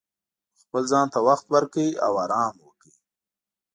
خپل 0.61 0.83
ځان 0.91 1.07
ته 1.13 1.19
وخت 1.27 1.45
ورکړئ 1.55 1.89
او 2.05 2.13
ارام 2.23 2.55
وکړئ. 2.65 2.93